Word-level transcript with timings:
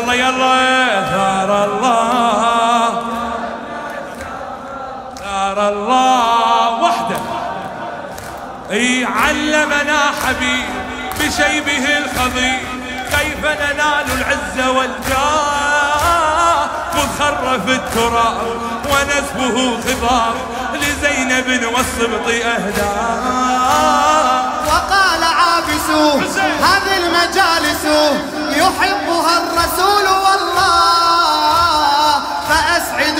يلا 0.00 0.14
يلا 0.14 1.04
ثار 1.10 1.64
الله. 1.64 3.02
ثار 5.18 5.68
الله 5.68 6.82
وحده. 6.82 7.20
إي 8.70 9.04
علمنا 9.04 10.00
حبيب 10.26 10.68
بشيبه 11.20 11.98
الخضي 11.98 12.58
كيف 13.10 13.44
ننال 13.44 14.06
العزة 14.18 14.70
والجاه؟ 14.70 15.70
مخرف 16.94 17.68
التراب 17.68 18.36
ونسبه 18.84 19.56
خضاب 19.80 20.34
لزينب 20.74 21.48
والسبط 21.74 22.26
أهداه 22.44 23.60
وقال 24.66 25.22
عابس 25.24 25.88
هذه 26.60 26.96
المجالس 26.96 27.84
يحبها 28.50 29.09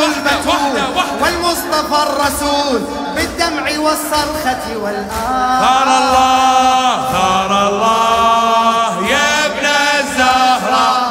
البتول 0.05 0.83
والمصطفى 1.23 2.03
الرسول 2.03 2.81
بالدمع 3.17 3.79
والصرخة 3.79 4.77
والآه. 4.77 5.61
ثار 5.61 5.89
الله 5.99 7.13
ثار 7.13 7.69
الله 7.69 9.07
يا 9.09 9.47
ابن 9.47 9.67
الزهراء 10.01 11.11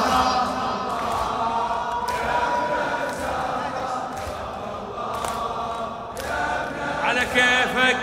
على 7.04 7.22
كيفك؟ 7.36 7.98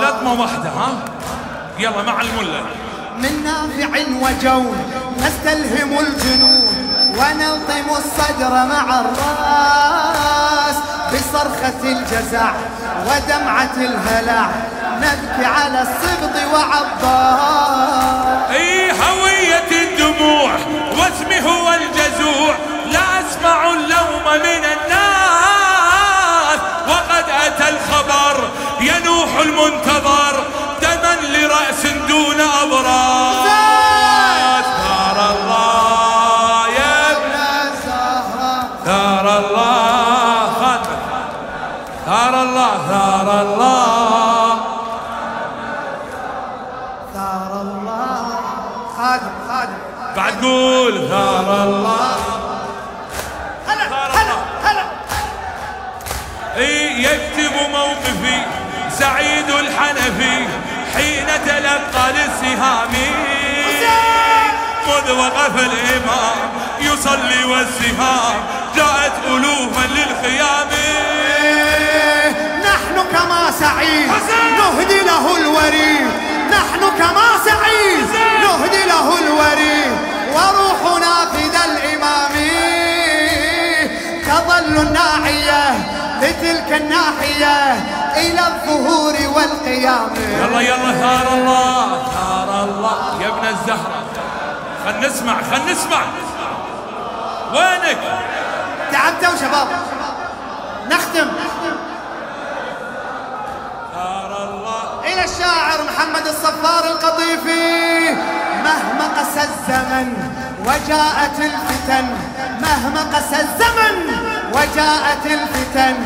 لطمة 0.00 0.32
واحدة 0.40 0.68
ها؟ 0.70 0.88
يلا 1.78 2.02
مع 2.02 2.20
الملة. 2.20 2.62
من 3.18 3.44
نافع 3.44 3.88
وجون. 4.22 5.05
نستلهم 5.18 5.98
الجنون 5.98 6.76
ونلطم 7.18 7.88
الصدر 7.90 8.50
مع 8.50 9.00
الرأس 9.00 10.76
بصرخة 11.12 11.82
الجزع 11.84 12.52
ودمعة 13.06 13.76
الهلع 13.76 14.46
نبكي 14.96 15.44
على 15.46 15.82
السبط 15.82 16.36
وعباس. 16.54 18.50
أي 18.50 18.90
هوية 18.92 19.70
الدموع 19.72 20.50
واسمي 20.98 21.40
هو 21.50 21.66
الجزوع 21.72 22.54
لا 22.92 23.20
أسمع 23.20 23.58
اللوم 23.70 24.24
من 24.24 24.64
الناس. 24.64 25.00
وقد 26.88 27.24
أتى 27.46 27.68
الخبر 27.68 28.36
ينوح 28.80 29.30
المنتظر 29.40 29.95
الله 39.38 40.80
ثار 42.06 42.34
الله 42.42 42.72
ثار 42.88 43.28
الله. 43.40 44.58
ثار 47.14 47.52
الله. 47.62 48.26
خادم 48.96 49.34
خادم 49.48 49.80
بعد 50.16 50.44
قول 50.44 51.08
ثار 51.08 51.48
الله. 51.64 52.16
هلا 53.68 53.84
هلا. 54.18 54.36
هلا. 54.64 54.84
إي 56.56 57.02
يكتب 57.02 57.54
موقفي 57.72 58.38
سعيد 58.90 59.50
الحنفي 59.50 60.46
حين 60.94 61.26
تلقى 61.46 62.12
للسهام. 62.12 62.94
مذ 64.86 65.12
وقف 65.12 65.54
الإمام 65.56 66.38
يصلي 66.80 67.44
والسهام. 67.44 68.38
جاءت 68.76 69.12
ألوفا 69.26 69.86
للخيام. 69.86 70.68
نحن 72.64 72.96
كما 73.12 73.50
سعيد. 73.50 74.10
نهدي 74.58 75.00
له 75.00 75.36
الوريد. 75.36 76.06
نحن 76.50 76.82
كما 76.98 77.28
سعيد. 77.44 78.06
نهدي 78.42 78.82
له 78.84 79.18
الوريد. 79.18 79.96
وروحنا 80.34 81.14
فدى 81.32 81.62
الإمام. 81.70 82.34
تظل 84.26 84.76
الناعية 84.86 85.64
لتلك 86.22 86.70
الناحية 86.72 87.72
إلى 88.16 88.40
الظهور 88.46 89.14
والقيام. 89.34 90.10
يلا 90.16 90.60
يلا 90.60 90.92
ثار 90.92 91.26
الله 91.32 92.02
ثار 92.14 92.64
الله. 92.64 93.22
يا 93.22 93.28
ابن 93.28 93.48
الزهرة 93.48 94.00
خل 94.84 95.06
نسمع 95.06 95.34
خل 95.50 95.72
نسمع. 95.72 96.02
وينك؟ 97.52 97.98
تعبتوا 98.96 99.36
شباب 99.40 99.68
نختم. 100.90 101.28
إلى 105.04 105.24
الشاعر 105.24 105.78
محمد 105.88 106.26
الصفار 106.26 106.84
القطيفي. 106.84 108.16
مهما 108.64 109.06
قسى 109.18 109.42
الزمن 109.48 110.08
وجاءت 110.66 111.38
الفتن 111.38 112.06
مهما 112.60 113.02
قسى 113.14 113.36
الزمن 113.46 113.96
وجاءت 114.52 115.26
الفتن 115.26 115.96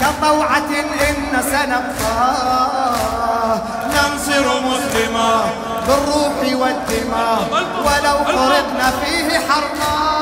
كطوعة 0.00 0.70
إن 1.08 1.42
سنبقى. 1.52 2.18
ننصر 3.94 4.46
مسلما 4.60 5.32
بالروح 5.86 6.38
والدماء 6.60 7.40
ولو 7.84 8.18
فرقنا 8.24 8.88
فيه 9.04 9.28
نعمة 9.28 10.17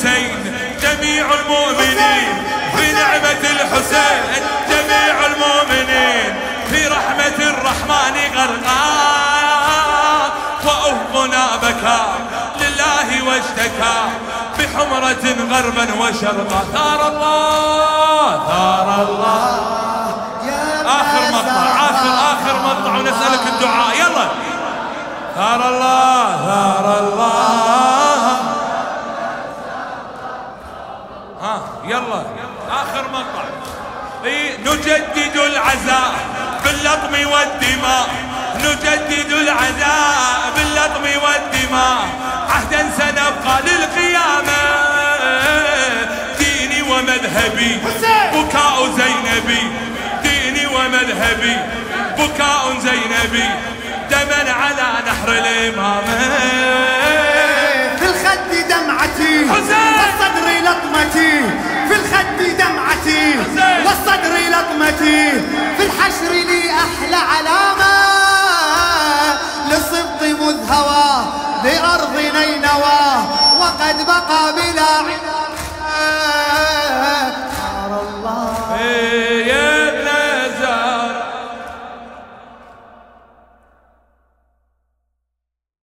الحسين 0.00 0.54
جميع 0.82 1.26
المؤمنين 1.40 2.44
في 2.76 2.92
نعمة 2.92 3.42
الحسين 3.50 4.22
جميع 4.68 5.26
المؤمنين 5.26 6.34
في 6.70 6.86
رحمة 6.86 7.38
الرحمن 7.40 8.16
غرقا. 8.36 9.10
وأفقنا 10.64 11.46
بكى 11.62 12.02
لله 12.60 13.08
واشتكى 13.28 13.98
بحمرة 14.58 15.24
غربا 15.52 15.86
وشرقا. 16.00 16.60
ثار 16.72 17.08
الله 17.08 18.30
ثار 18.48 18.88
الله. 19.08 19.46
آخر 20.86 21.22
مقطع 21.32 21.66
آخر 21.90 22.12
آخر 22.32 22.54
مقطع 22.66 22.92
ونسألك 22.98 23.44
الدعاء. 23.46 23.96
يلا. 23.96 24.26
ثار 25.36 25.68
الله 25.68 26.24
ثار 26.46 26.98
الله 26.98 26.99
آخر 32.68 33.08
مقطع 33.12 33.44
نجدد 34.64 35.36
العزاء 35.36 36.14
باللطم 36.64 37.30
والدماء. 37.32 38.08
نجدد 38.56 39.32
العزاء 39.32 40.52
باللطم 40.56 41.02
والدماء. 41.02 42.08
عهدا 42.50 42.90
سنبقى 42.98 43.62
للقيامة. 43.64 44.60
ديني 46.38 46.82
ومذهبي 46.82 47.80
بكاء 48.34 48.86
زينبي. 48.96 49.62
ديني 50.22 50.66
ومذهبي 50.66 51.56
بكاء 52.18 52.78
زينبي. 52.80 53.48
دما 54.10 54.52
على 54.52 54.88
نحر 55.06 55.28
الإمامة. 55.28 56.99